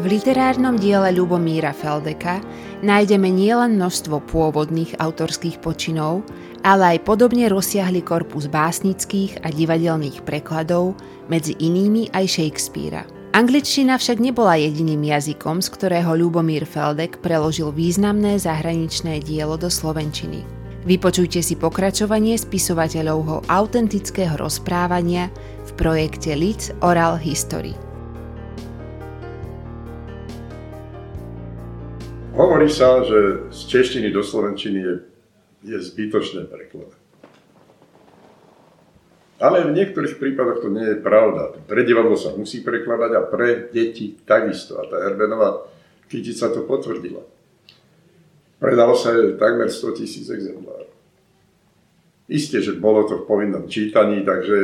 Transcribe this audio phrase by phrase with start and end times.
[0.00, 2.40] V literárnom diele Ľubomíra Feldeka
[2.80, 6.24] nájdeme nielen množstvo pôvodných autorských počinov,
[6.64, 10.96] ale aj podobne rozsiahly korpus básnických a divadelných prekladov,
[11.28, 13.04] medzi inými aj Shakespearea.
[13.36, 20.48] Angličtina však nebola jediným jazykom, z ktorého Ľubomír Feldek preložil významné zahraničné dielo do slovenčiny.
[20.88, 25.28] Vypočujte si pokračovanie spisovateľovho autentického rozprávania
[25.68, 27.89] v projekte Lids Oral History.
[32.40, 34.94] Hovorí sa, že z češtiny do slovenčiny je,
[35.68, 36.96] je zbytočné prekladať.
[39.40, 41.52] Ale v niektorých prípadoch to nie je pravda.
[41.68, 44.80] Pre divadlo sa musí prekladať a pre deti takisto.
[44.80, 45.68] A tá Herbenová
[46.08, 47.20] kytica to potvrdila.
[48.56, 50.92] Predalo sa takmer 100 tisíc exemplárov.
[52.28, 54.56] Isté, že bolo to v povinnom čítaní, takže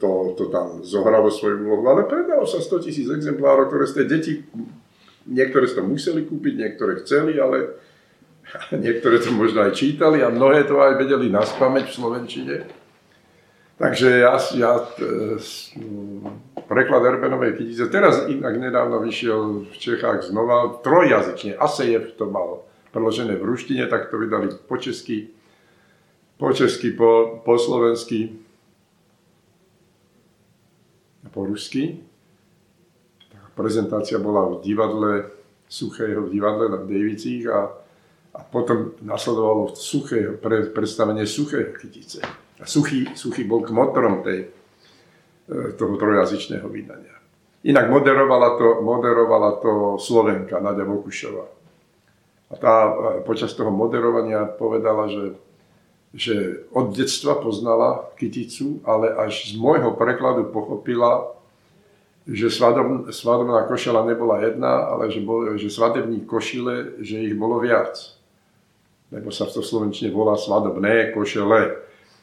[0.00, 4.42] to, to tam zohralo svoju úlohu, ale predalo sa 100 tisíc exemplárov, ktoré ste deti
[5.32, 7.80] Niektoré to museli kúpiť, niektoré chceli, ale
[8.84, 12.56] niektoré to možno aj čítali a mnohé to aj vedeli na spameť v Slovenčine.
[13.80, 15.40] Takže ja, ja e,
[16.68, 23.34] preklad Erbenovej kytice, teraz inak nedávno vyšiel v Čechách znova, trojjazyčne, Asejev to mal preložené
[23.40, 25.32] v ruštine, tak to vydali po česky,
[26.36, 28.38] po česky, po, po slovensky
[31.32, 32.04] po rusky
[33.54, 35.12] prezentácia bola v divadle
[35.72, 37.64] Suchého, divadle na Dejvicích a,
[38.36, 42.20] a potom nasledovalo suché, pre, predstavenie Suchého kytice.
[42.60, 44.52] A Suchý, Suchý bol k motorom tej,
[45.48, 47.16] e, toho trojazyčného vydania.
[47.64, 51.46] Inak moderovala to, moderovala to Slovenka Nadia Vokušová.
[52.52, 52.90] A tá e,
[53.24, 55.24] počas toho moderovania povedala, že,
[56.12, 56.36] že
[56.76, 61.32] od detstva poznala kyticu, ale až z môjho prekladu pochopila,
[62.26, 67.58] že svadobná, svadobná košela nebola jedna, ale že, bol, že svadební košile, že ich bolo
[67.58, 67.98] viac.
[69.10, 71.82] Lebo sa to slovenčine volá svadobné košele.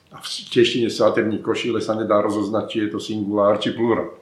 [0.09, 4.17] A v češtine svadební košile sa nedá rozoznať, či je to singulár, či plurál.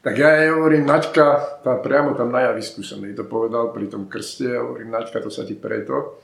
[0.00, 3.84] Tak ja jej hovorím, Naďka, tá, priamo tam na javisku som jej to povedal pri
[3.84, 6.16] tom krste, ja hovorím, Naďka, to sa ti preto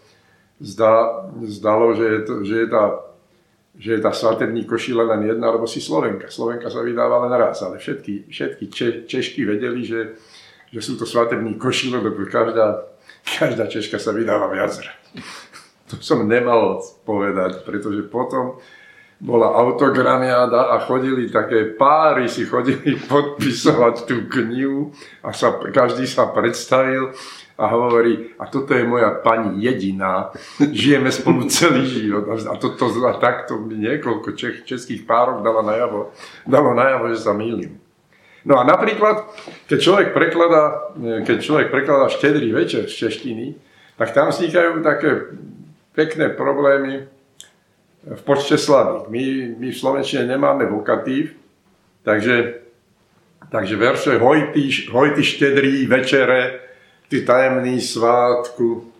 [0.60, 2.84] zdá, zdalo, že je, to, že je tá
[3.76, 6.32] že je tá svatební košile len jedna, alebo si Slovenka.
[6.32, 10.16] Slovenka sa vydáva len raz, ale všetky, všetky Če, Češky vedeli, že,
[10.72, 12.88] že sú to svatební košile, lebo každá,
[13.24, 14.80] každá Češka sa vydáva viac.
[15.92, 18.58] To som nemal povedať, pretože potom
[19.16, 24.92] bola autogramiáda a chodili také páry, si chodili podpisovať tú knihu
[25.24, 27.16] a sa, každý sa predstavil
[27.56, 30.28] a hovorí, a toto je moja pani jediná,
[30.60, 32.28] žijeme spolu celý život.
[32.28, 32.76] A, to,
[33.08, 36.12] a takto mi niekoľko čech, českých párov dalo najavo,
[36.44, 37.80] dalo najavo, že sa mýlim.
[38.46, 39.26] No a napríklad,
[39.66, 40.94] keď človek prekladá,
[41.26, 43.58] keď človek prekladá štedrý večer z češtiny,
[43.98, 45.34] tak tam vznikajú také
[45.96, 47.10] pekné problémy
[48.06, 49.10] v počte slabých.
[49.10, 49.22] My,
[49.58, 51.34] my v Slovenčine nemáme vokatív,
[52.06, 52.62] takže,
[53.50, 56.62] takže verše hojty, hojty štedrý večere,
[57.10, 58.92] ty tajemný svátku,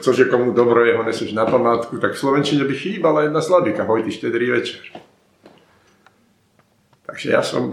[0.00, 4.04] cože komu dobro jeho neseš na památku, tak v Slovenčine by chýbala jedna sladika, hoj
[4.04, 4.84] ty štedrý večer.
[7.06, 7.72] Takže ja som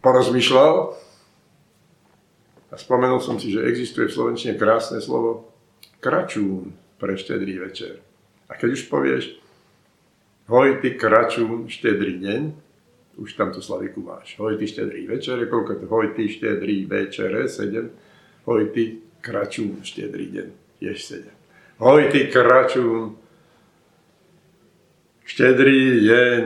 [0.00, 0.96] porozmýšľal
[2.72, 5.52] a spomenul som si, že existuje v Slovenčine krásne slovo
[6.00, 8.07] kračún pre štedrý večer.
[8.48, 9.24] A keď už povieš,
[10.48, 12.42] hoj ty kračún štedrý deň,
[13.18, 14.38] už tam tú slaviku máš.
[14.38, 15.86] Hoj ty štedrý večere, koľko to?
[15.90, 18.48] Hoj ty štedrý večere, 7.
[18.48, 20.48] Hoj ty kračún štedrý deň,
[20.80, 21.82] ješ 7.
[21.82, 23.18] Hoj ty kračún
[25.26, 26.42] štedrý deň,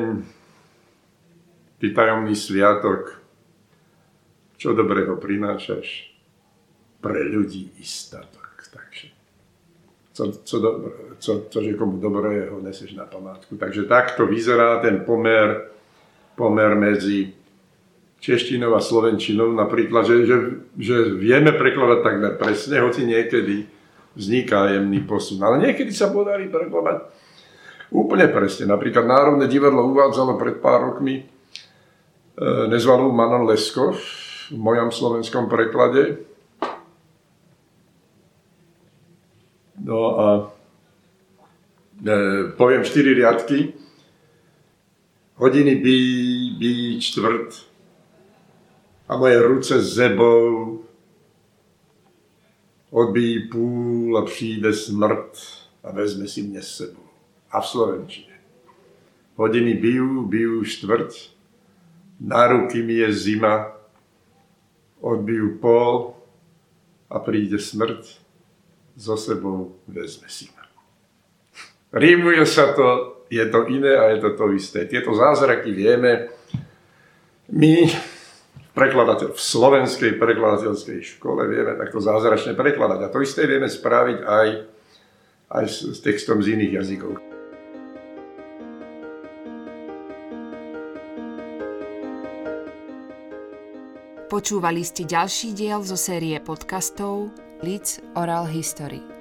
[1.78, 3.20] ty tajomný sviatok,
[4.56, 6.14] čo dobrého prinášaš
[7.02, 8.31] pre ľudí i statok.
[10.12, 10.70] Co, co, do,
[11.18, 13.56] co, co, že komu dobrého neseš na památku.
[13.56, 15.72] Takže takto vyzerá ten pomer
[16.36, 17.32] pomer medzi
[18.22, 20.36] češtinou a slovenčinou, napríklad, že, že,
[20.78, 23.66] že vieme prekladať takmer presne, hoci niekedy
[24.14, 25.42] vzniká jemný posun.
[25.42, 27.10] Ale niekedy sa podarí prekladať
[27.90, 28.70] úplne presne.
[28.70, 31.24] Napríklad Národné divadlo uvádzalo pred pár rokmi e,
[32.70, 36.22] nezvalú Manon Lesko v mojom slovenskom preklade.
[39.84, 40.52] No a
[42.06, 42.14] e,
[42.56, 43.74] poviem štyri riadky.
[45.34, 45.98] Hodiny bí,
[46.58, 47.66] bí čtvrt.
[49.08, 50.84] A moje ruce zebou.
[52.90, 55.38] Odbíjí půl a přijde smrt.
[55.84, 57.06] A vezme si mě s sebou.
[57.50, 58.32] A v slovenčině.
[59.36, 61.14] Hodiny biju, biju čtvrt,
[62.20, 63.72] na ruky mi je zima,
[65.02, 66.14] odbijú pol
[67.10, 68.22] a príde smrť,
[68.96, 70.64] so sebou vezme si ma.
[72.48, 72.88] Sa to,
[73.28, 74.88] je to iné a je to to isté.
[74.88, 76.32] Tieto zázraky vieme,
[77.52, 77.88] my
[78.72, 83.00] prekladateľ, v slovenskej prekladateľskej škole vieme takto zázračne prekladať.
[83.04, 84.48] A to isté vieme spraviť aj,
[85.52, 87.20] aj s, s textom z iných jazykov.
[94.32, 97.28] Počúvali ste ďalší diel zo série podcastov
[97.62, 99.11] Leeds Oral History.